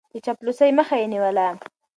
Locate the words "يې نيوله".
1.01-1.47